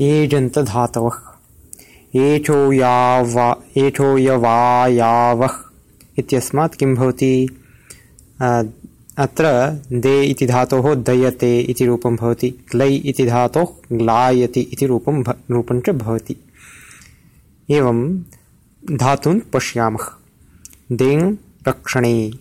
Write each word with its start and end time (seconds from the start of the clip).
एजन्तधातवः। 0.00 1.16
एठो 2.16 2.72
यावा 2.72 3.56
एठो 3.76 4.18
यवायावः 4.18 5.50
इत्यस्मात् 6.18 6.74
किं 6.74 6.94
भवति? 6.94 7.62
अत्र 9.18 9.44
दे 9.92 10.22
इति 10.22 10.46
धातोः 10.46 10.94
दयते 10.94 11.60
इति 11.60 11.86
रूपं 11.86 12.16
भवति। 12.16 12.50
क्लै 12.50 12.94
इति 12.94 13.26
धातोः 13.26 13.96
ग्लायति 13.96 14.60
इति 14.60 14.86
रूपं 14.86 15.22
रूपं 15.50 15.80
च 15.80 15.90
भवति। 15.90 16.36
एवं 17.70 18.18
धातून् 18.92 19.40
पश्यामः। 19.52 20.06
देङ् 20.92 21.36
रक्षणे, 21.68 22.32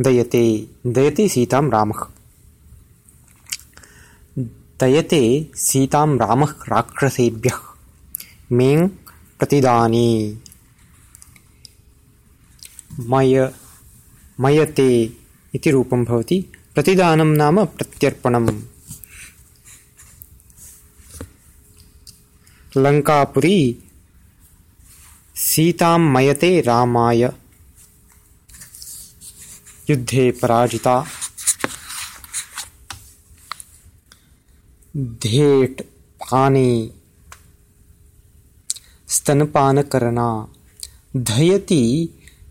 दयते, 0.00 0.66
दयति 0.86 1.28
सीतां 1.28 1.70
रामः। 1.70 2.11
दयते 4.82 5.50
सीतां 5.54 6.18
राक्षसेभ्यः। 6.68 7.58
मेङ् 8.52 8.88
प्रतिदानी। 9.38 10.38
मय, 13.00 13.52
मयते 14.40 15.16
इति 15.54 15.70
रूपं 15.70 16.04
भवति। 16.04 16.52
प्रतिदानं 16.74 17.26
नाम 17.26 17.64
प्रत्यर्पणम्। 17.64 18.62
लङ्कापुरी, 22.76 23.84
सीतां 25.36 25.98
मयते 25.98 26.60
रामाय। 26.60 27.22
युद्धे 29.90 30.30
पराजिता। 30.30 31.06
धेट् 34.96 35.80
पाने 36.20 36.90
स्तनपानकरणा 39.08 40.28
धयति 41.16 41.84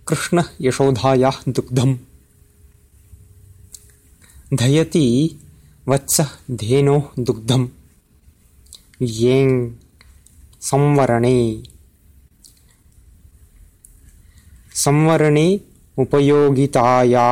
कृष्णः 0.08 0.50
यशोधायाः 0.62 1.40
धयति 4.54 5.06
वत्सः 5.90 6.30
धेनोः 6.62 7.22
उपयोगिताया 16.00 17.28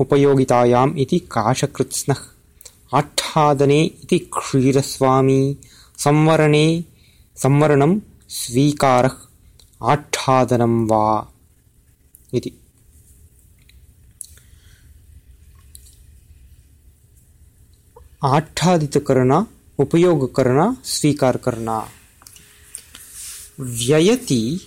उपयोगितायाम् 0.00 0.98
इति 1.00 1.18
काशकृत्स्नः 1.18 2.20
आच्छादने 2.94 3.84
इति 3.84 4.18
क्षीरस्वामी 4.18 5.56
संवरणे 5.98 6.84
संवरणं 7.36 8.00
स्वीकारः 8.28 9.10
आच्छादनं 9.82 10.86
वा 10.86 11.32
इति। 12.34 12.52
आच्छादितकरण 18.24 19.44
उपयोगकरण 19.78 20.74
स्वीकारकरण। 20.84 21.68
व्ययति 23.60 24.60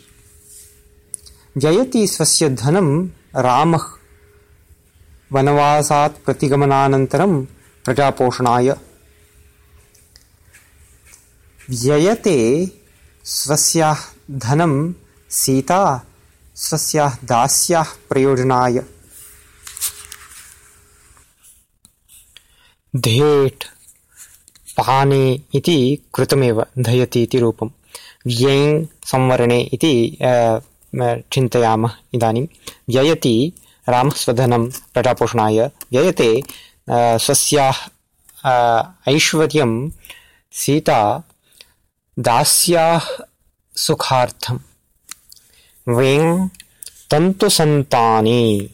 व्ययति 1.58 2.08
स्वस्य 2.08 2.50
धनं 2.50 3.08
रामः। 3.36 3.84
वनवासात् 5.32 6.26
प्रतिगमनानन्तरं 6.26 7.46
प्रजापोषणाय। 7.86 8.70
व्ययते 11.70 12.38
स्वस्याः 13.24 14.00
धनं 14.32 14.94
सीता 15.30 15.82
स्वस्याः 16.56 17.16
दास्याः 17.24 17.88
प्रयोजनाय। 18.10 18.84
धेट् 22.96 23.64
पाने 24.78 25.42
इति 25.56 25.78
कृतमेव 26.16 26.66
धयति 26.80 27.24
इति 27.24 27.40
रूपं। 27.40 27.70
व्येङ् 28.28 28.86
संवरणे 29.06 29.60
इति 29.74 30.18
चिन्तयामः 31.34 31.92
इदानीं। 32.14 32.48
व्ययति 32.90 33.36
रामः 33.90 34.12
स्वधनं 34.12 34.70
प्रजापोषणाय। 34.94 35.60
व्ययते 35.92 36.30
स्वस्याः 36.90 37.78
ऐश्वर्यं 39.08 39.90
सीता 40.52 41.24
दास्याः 42.20 43.06
सुखार्थं। 43.76 44.60
वेङ् 45.88 46.50
तन्तुसन्ताने। 47.12 48.70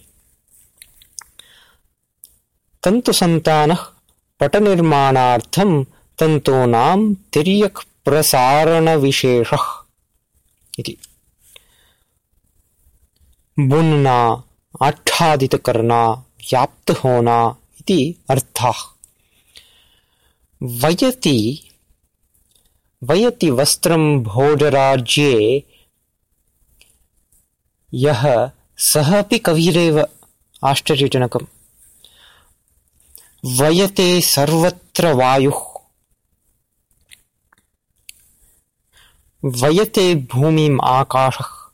तन्तुसन्तानः 2.83 3.85
पटनिर्माणार्थं 4.39 5.83
तन्तूनां 6.19 7.13
तिर्यक् 7.13 7.79
प्रसारणविशेषः 8.05 9.65
इति। 10.79 10.97
बुन्ना 13.59 14.43
आच्छादितकर्णा 14.81 16.11
व्याप्तहोना 16.11 17.55
इति 17.89 18.23
अर्थाः। 18.29 18.95
वयति 20.63 21.69
वयति 23.03 23.49
वस्त्रं 23.49 24.23
भोजराज्ये 24.23 25.63
यः 27.93 28.51
सः 28.77 29.19
अपि 29.19 29.39
कविरेव 29.39 30.07
आश्चर्यजनकम्। 30.63 31.45
वयते 33.59 34.21
सर्वत्र 34.21 35.13
वायुः। 35.13 35.61
वयते 39.45 40.15
भूमिम् 40.15 40.79
आकाशः। 40.83 41.71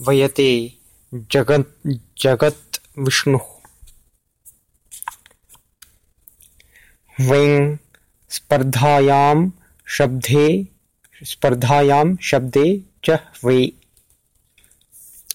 वयते 0.00 0.72
जगत् 1.14 1.88
जगत् 2.20 2.76
विष्णुः 2.98 3.55
वैङ् 7.20 7.76
स्पर्धायां 8.28 9.50
शब्दे 9.86 10.48
स्पर्धायां 11.24 12.16
शब्दे 12.22 12.64
च 13.04 13.18
वै। 13.44 13.72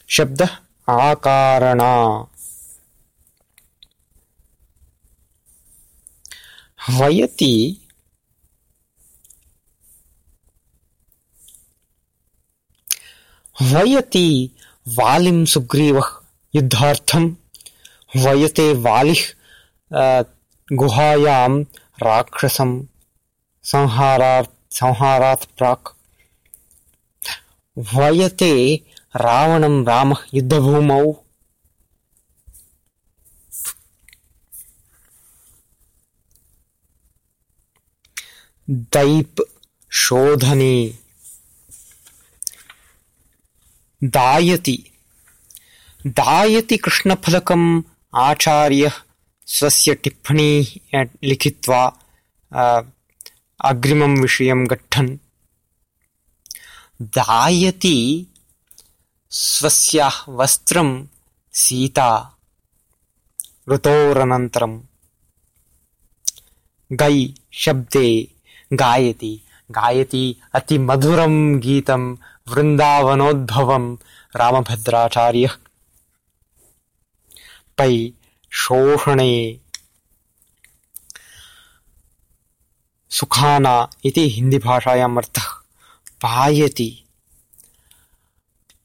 शब्दः 0.09 0.49
आकारणा। 0.89 1.93
वयति 6.89 7.77
वयति 13.61 14.55
वालिं 14.87 15.45
सुग्रीवः 15.45 16.09
युद्धार्थं 16.55 17.25
वयते 18.15 18.73
वालिः 18.73 19.23
गुहायां 20.73 21.63
राक्षसं 22.03 22.85
संहारात् 23.63 24.73
संहारात् 24.73 25.57
प्राक्। 25.57 25.97
वयते 27.77 28.83
रावणं 29.15 29.85
रामः 29.85 30.17
युद्धभूमौ। 30.33 31.13
दैप् 38.69 39.41
शोधने। 39.93 40.99
दायति। 44.03 44.83
दायति 46.07 46.77
कृष्णफलकम् 46.77 47.81
आचार्यः 48.15 48.93
स्वस्य 49.47 49.93
टिप्पणी 49.93 50.81
लिखित्वा 51.23 51.81
अग्रिमं 53.59 54.15
विषयं 54.21 54.65
गच्छन्। 54.71 55.17
दायति 57.17 57.97
स्वस्याः 59.31 60.15
वस्त्रं 60.29 60.89
सीता 61.53 62.09
ऋतोरनन्तरं 63.69 64.73
गै 66.91 67.17
शब्दे 67.53 68.07
गायति। 68.73 69.33
गायति 69.71 70.23
अतिमधुरं 70.53 71.35
गीतं 71.59 72.03
वृन्दावनोद्भवं 72.47 73.85
रामभद्राचार्यः। 74.35 75.53
पै 77.77 77.93
शोषणे 78.51 79.61
सुखाना 83.09 83.89
इति 84.05 84.29
हिन्दीभाषायाम् 84.29 85.17
अर्थः 85.17 85.43
पायति। 86.21 87.05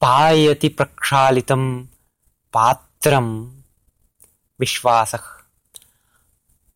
पायति 0.01 0.69
प्रक्षालितं 0.69 1.85
पात्रं 2.53 3.51
विश्वासः। 4.59 5.23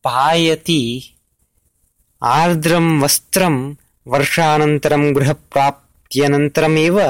पायति 0.04 1.14
आर्द्रं 2.24 3.02
वस्त्रं 3.02 3.76
वर्षानन्तरं 4.08 5.16
गृहप्राप्त्यनन्तरमेव 5.16 7.02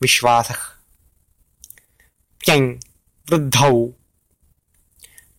विश्वासः। 0.00 0.58
क्यङ् 2.44 2.80
वृद्धौ 3.30 3.99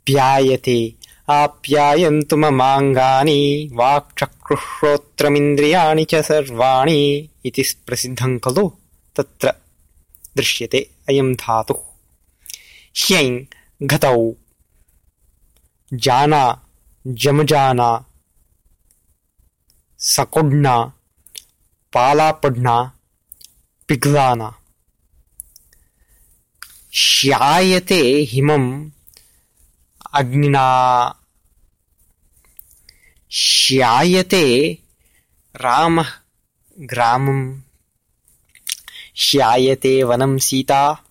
प्यायते। 0.06 0.94
आप्यायन्तु 1.30 2.38
ममाङ्गानि 2.38 3.70
वाक्चक्रुश्रोत्रमिन्द्रियाणि 3.74 6.06
च 6.06 6.16
सर्वाणि 6.16 7.30
इति 7.46 7.64
प्रसिद्धं 7.86 8.40
खलु? 8.40 8.72
तत्र 9.16 9.54
दृश्यते। 10.38 10.90
अयं 11.10 11.34
धातुः। 11.34 11.82
ह्यैङ् 12.98 13.46
घतौ। 13.84 14.34
जाना 15.94 16.66
जमजाना। 17.08 18.06
सकुड्ना 20.00 20.94
पालापड्ना 21.94 22.92
पिघ्लाना। 23.88 24.56
श्यायते 26.94 28.28
हिमम् 28.30 28.90
अग्निना 30.14 30.66
श्यायते 33.32 34.78
रामः 35.56 36.08
ग्रामम् 36.80 37.62
श्यायते 39.16 40.04
वनं 40.04 40.38
सीता। 40.38 41.04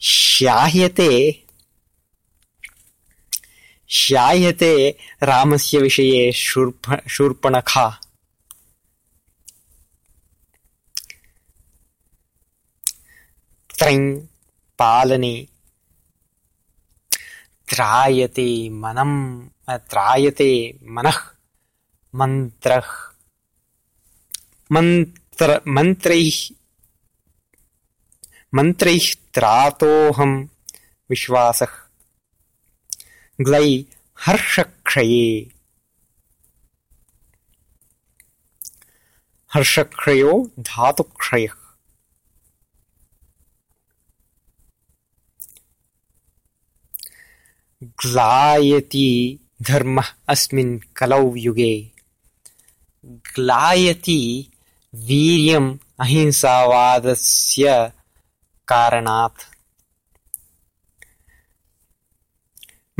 श्याह्यते 0.00 1.44
श्यायते 3.88 4.98
रामस्य 5.22 5.78
विषये 5.78 6.32
शूर्प, 6.32 7.08
शूर्पणखा। 7.08 8.00
त्रैं 13.78 14.18
पालने 14.78 15.48
त्रायते 17.70 18.70
मनम् 18.70 19.48
त्रायते 19.70 20.78
मनः 20.82 21.18
मन्त्रः 22.14 22.86
मन्त्र 24.72 25.60
मन्त्रैः 25.68 26.54
मन्त्रैः 28.54 29.14
त्रातोऽहं 29.34 30.46
विश्वासः। 31.10 31.72
ग्लै 33.40 33.84
हर्षक्षये। 34.26 35.50
हर्षक्षयो 39.54 40.50
धातुक्षयः 40.60 41.67
ग्लायति 47.82 49.38
धर्मः 49.62 50.06
अस्मिन् 50.28 50.78
कलौ 50.96 51.34
युगे 51.34 51.92
ग्लायति 53.04 54.50
वीर्यम् 54.94 55.78
अहिंसावादस्य 56.00 57.92
कारणात्। 58.68 59.42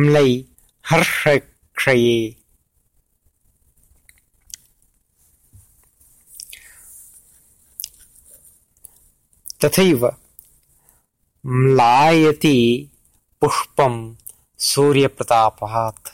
म्लै 0.00 0.44
हर्षक्षये 0.86 2.36
तथैव 9.64 10.06
म्लायति 11.46 12.90
पुष्पम् 13.40 14.14
सूर्यप्रतापात् 14.58 16.08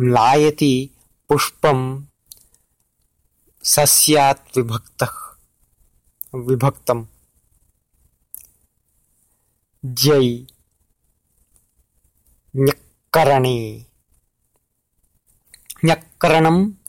म्लायति 0.00 0.90
पुष्पं 1.28 2.04
सस्यात् 3.64 4.58
विभक्तः 4.58 5.12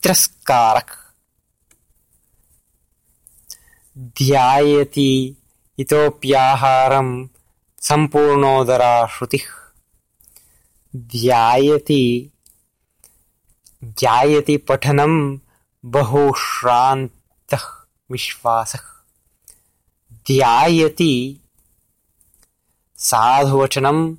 तिरस्कारः। 0.03 0.91
ध्यायति 3.97 5.35
इतोऽप्याहारं 5.79 7.27
सम्पूर्णोदरा 7.81 9.07
श्रुतिः 9.07 9.66
ध्यायति 10.95 12.31
ध्यायति 13.83 14.57
पठनं 14.57 15.37
बहुश्रान्तः 15.85 17.87
विश्वासः। 18.11 18.79
ध्यायति 20.13 21.39
साधुवचनं 22.97 24.15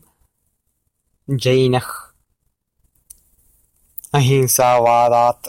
जैनः। 1.30 2.12
अहिंसावादात् 4.14 5.48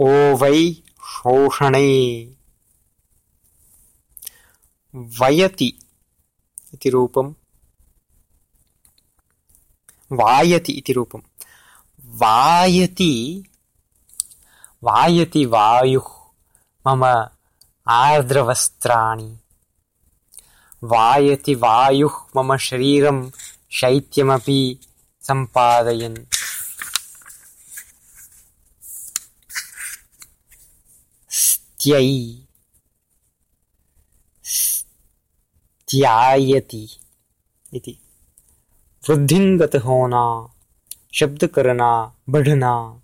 ओ 0.00 0.36
वै 0.36 0.82
शोषणे। 1.00 2.30
वयति 4.94 5.78
इति 6.74 6.90
वायति 10.12 10.72
इति 10.72 10.92
रूपं। 10.92 11.18
वायति 12.00 13.44
वायति 14.84 15.46
वायुः 15.46 16.06
मम 16.86 17.04
आर्द्रवस्त्राणि। 17.88 19.38
वायति 20.84 21.54
वायुः 21.54 22.12
मम 22.36 22.56
शरीरं 22.56 23.30
शैत्यमपि 23.72 24.86
सम्पादयन्। 25.20 26.16
स्त्यै 31.30 32.38
स्त्यायति 35.84 37.00
इति 37.74 37.98
वृद्धिंगत 39.10 39.76
होना, 39.76 40.54
शब्द 41.14 41.46
करना, 41.46 42.16
बढ़ना। 42.28 43.02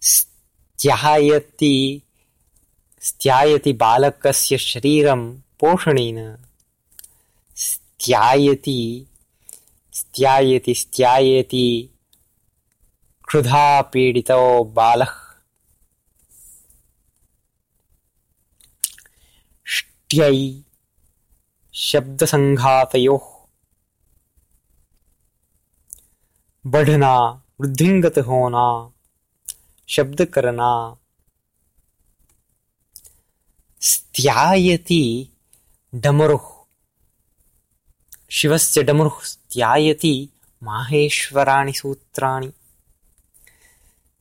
स्त्यायति 0.00 2.02
स्त्यायति 3.00 3.72
बालकस्य 3.72 4.58
शरीरं 4.58 5.38
पोषणेन। 5.38 6.36
स्त्यायति 7.56 9.06
स्त्यायति 9.92 10.74
स्त्यायति 10.74 11.90
क्षुधा 13.28 13.82
पीडितो 13.82 14.64
बालः। 14.64 15.12
ष्ट्यै 19.64 20.62
शब्दसङ्घातयोः 21.74 23.37
बढ़ना, 26.66 27.42
वृद्धिंगत 27.60 28.18
होना, 28.18 28.92
शब्द 29.88 30.24
करना। 30.24 30.96
स्त्यायति 33.80 35.28
डमरुः, 35.94 36.64
शिवस्य 38.30 38.82
डमरुः 38.82 39.20
स्त्यायति 39.22 40.28
माहेश्वराणि 40.62 41.72
सूत्राणि। 41.72 42.52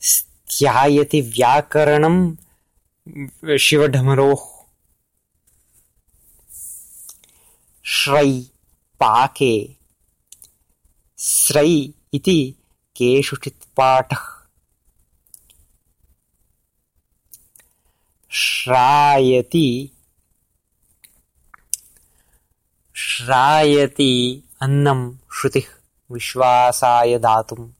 स्त्यायति 0.01 1.21
व्याकरणं 1.21 2.35
शिवढमरोः 3.57 4.57
श्रै 7.85 8.41
पाके, 8.99 9.75
स्रै 11.17 11.93
इति 12.13 12.55
केषुचित् 12.95 13.63
पाठः। 13.77 14.47
श्रायति। 18.29 19.91
श्रायति 22.93 24.43
अन्नं 24.61 25.17
श्रुतिः 25.33 25.73
विश्वासाय 26.11 27.19
दातुं 27.19 27.71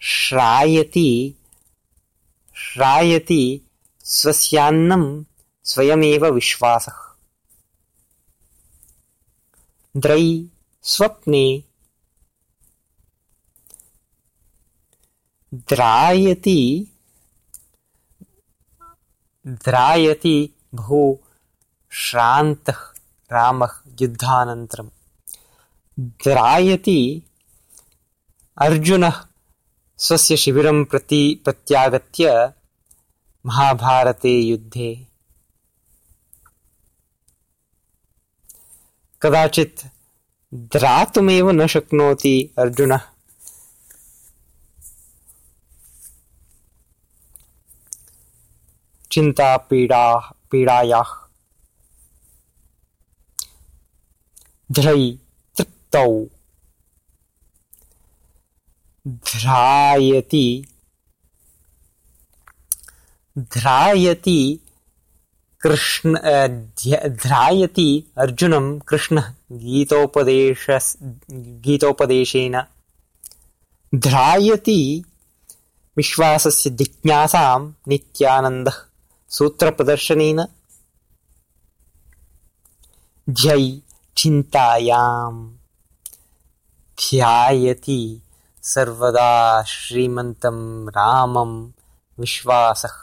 श्रायति। 0.00 1.34
श्रायति 2.54 3.70
स्वस्यान्नं 4.04 5.24
स्वयमेव 5.64 6.26
विश्वासः। 6.26 7.08
द्रै 9.96 10.46
स्वप्ने 10.82 11.64
द्रायति 15.54 16.86
द्रायति 19.46 20.54
बहु 20.74 21.16
श्रान्तः 21.90 22.80
रामः 23.32 23.70
युद्धानन्तरं 24.02 24.88
द्रायति 26.00 27.22
अर्जुनः 28.58 29.24
स्वस्य 29.98 30.36
शिबिरं 30.36 30.84
प्रति 30.84 31.40
प्रत्यागत्य 31.44 32.52
महाभारते 33.46 34.40
युद्धे। 34.40 35.06
कदाचित् 39.22 39.86
द्रातुमेव 40.54 41.50
न 41.50 41.66
शक्नोति 41.66 42.54
अर्जुनः 42.58 43.00
चिन्तापीडा 49.18 50.34
पीडायाः। 50.50 51.28
ध्रै 54.72 55.18
तृप्तौ। 55.56 56.26
ध्रायति। 59.08 60.66
ध्रायति 63.38 64.60
कृष्ण 65.60 66.18
ध्रायति 67.08 68.12
अर्जुनं 68.18 68.78
कृष्णः 68.78 69.34
गीतोपदेश, 69.52 70.66
गीतोपदेशेन। 71.32 72.62
ध्रायति 73.94 75.04
विश्वासस्य 75.96 76.70
जिज्ञासां 76.70 77.72
नित्यानन्दः। 77.88 78.87
सूत्रप्रदर्शनेन 79.28 80.44
ध्यै 83.30 83.80
चिन्तायाम् 84.16 85.56
ध्यायति 87.00 88.22
सर्वदा 88.62 89.62
श्रीमन्तं 89.62 90.88
रामं 90.88 91.70
विश्वासः। 92.18 92.96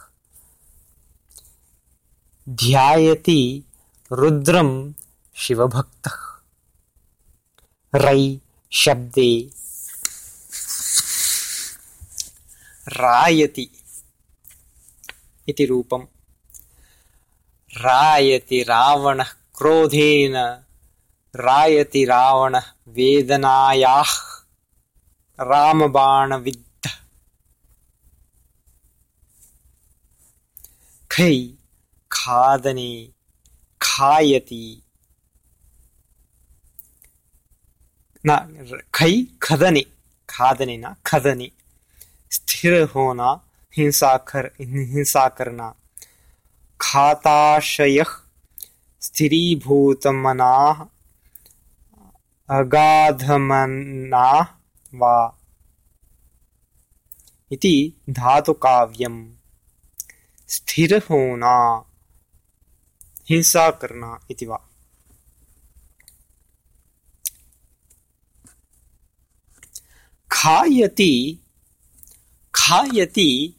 ध्यायति 2.50 3.64
रुद्रं 4.12 4.94
शिवभक्तः। 5.36 6.18
रै 7.96 8.40
शब्दे 8.72 9.50
रायति 12.88 13.70
इति 15.50 15.66
रूपम् 15.66 16.15
रायति 17.78 18.64
रावणः 18.64 19.28
क्रोधेन, 19.56 20.38
रायति 21.36 22.06
रावणः 22.06 22.64
वेदनायाः 22.88 24.12
रामबाणविद्ध 25.40 26.90
खै 31.12 31.54
खादने, 32.12 33.10
खायति। 33.82 34.82
न, 38.28 38.38
खै 38.94 39.28
खदने, 39.42 39.86
खादने 40.30 40.78
न, 40.78 40.96
खदने। 41.06 41.52
स्थिर 42.32 42.84
होना 42.84 43.42
हिंसा 43.78 44.18
कर 44.18 44.46
हिंसा 44.62 45.28
करना 45.28 45.76
खाताशयः 46.82 48.12
स्थिरीभूतमनाः 49.02 50.86
अगाधमनाः 52.50 54.48
वा? 54.96 55.40
इति 57.52 57.94
करना 63.72 64.20
इति 64.32 64.46
वा? 64.46 64.58
खायति 70.32 71.40
खायति 72.56 73.56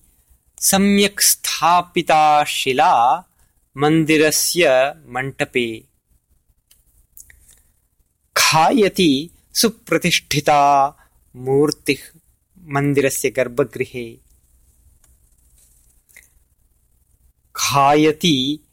सम्यक् 0.60 1.20
स्थापिता 1.20 2.44
शिला 2.44 3.16
मन्दिरस्य 3.76 4.68
मण्टपे। 5.06 5.84
खायति 8.36 9.30
सुप्रतिष्ठिता 9.54 10.88
मूर्तिः 11.36 12.18
मन्दिरस्य 12.60 13.30
गर्भगृहे। 13.30 14.18
खायति 17.56 18.66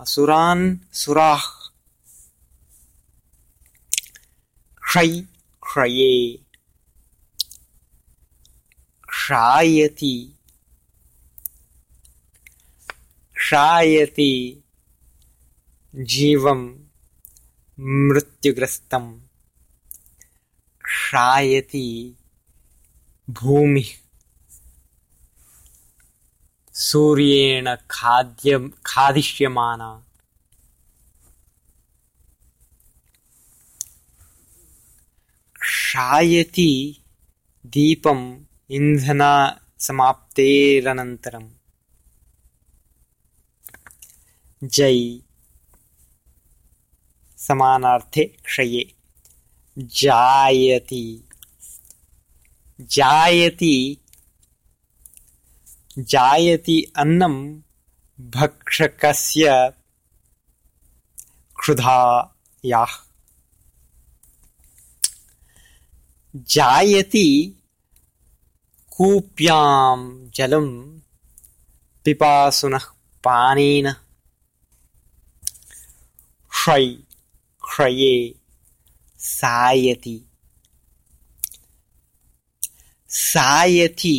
असुरान् 0.00 0.76
सुराः। 0.92 1.42
क्षै 4.82 5.20
क्षये। 5.62 6.38
क्षायति 9.08 10.35
क्षायति 13.46 14.64
जीवं 15.94 16.78
मृत्युग्रस्तं। 17.80 19.20
क्षायति 20.84 22.16
भूमिः। 23.30 23.84
सूर्येण 26.74 27.76
खाद्यं 27.90 28.70
खादिष्यमाना। 28.86 30.04
क्षायति 35.60 37.04
दीपम् 37.66 38.44
इन्धनसमाप्तेरनन्तरम् 38.70 41.55
जै 44.64 45.18
समानार्थे 47.36 48.24
क्षये। 48.24 48.94
जायति। 49.78 51.28
जायति। 52.80 53.96
जायति 55.98 56.92
अन्नं 56.96 57.34
भक्षकस्य 58.20 59.72
क्षुधायाः। 61.60 62.94
जायति 66.36 67.28
कूप्यां 68.96 70.30
जलं 70.34 70.98
पिपासुनः 72.04 72.84
पानेन 73.24 73.94
क्षै 76.66 76.86
क्षये 77.64 78.14
सायति 79.20 80.14
सायति 83.10 84.16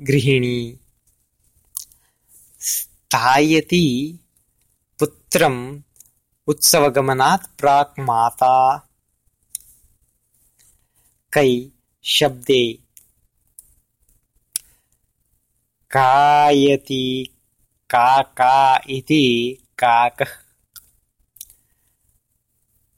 गृहिणी 0.07 0.57
स्थायति 3.11 3.85
पुत्रम् 4.99 5.57
उत्सवगमनात् 6.47 7.47
प्राक् 7.59 7.99
माता 7.99 8.53
कै 11.33 11.49
शब्दे 12.05 12.61
कायति 15.91 17.03
काका 17.89 18.55
इति 18.97 19.25
काकः 19.79 20.31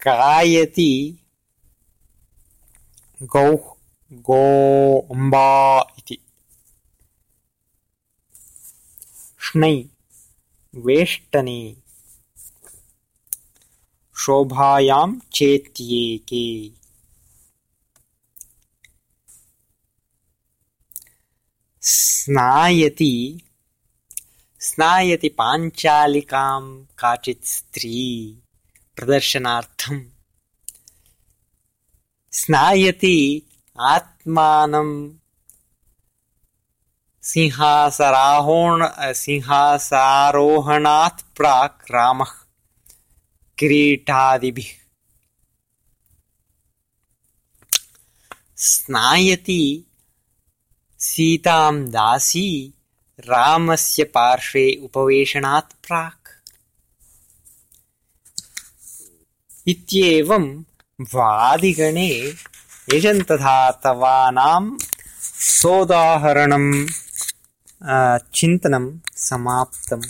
कायति 0.01 0.91
गौः 3.35 3.73
गोम्बा 4.29 5.49
इति 5.97 6.17
ष्णै 9.41 9.73
शोभायां 14.17 15.19
चेत्येके। 15.33 16.71
स्नायति। 21.81 23.41
स्नायति 24.59 25.29
पाञ्चालिकां 25.29 26.85
काचित् 26.97 27.45
स्त्री। 27.45 28.39
प्रदर्शनार्थम्। 28.95 30.05
स्नायति 32.31 33.41
आत्मानं 33.79 35.22
सिंहासराहोण 37.23 38.83
सिंहासारोहणात् 39.15 41.21
प्राक् 41.37 41.91
रामः 41.91 42.31
किरीटादिभिः। 43.57 44.71
स्नायति 48.57 49.83
सीतां 50.99 51.91
दासी 51.91 52.73
रामस्य 53.19 54.03
पार्श्वे 54.03 54.65
उपवेशनात् 54.83 55.73
प्राक्। 55.87 56.27
इत्येवं 59.67 60.45
वादिगणे 61.13 62.09
यजन्तधातवानां 62.93 64.77
सोदाहरणं 65.61 66.85
चिन्तनं 68.35 68.85
समाप्तं 69.27 70.01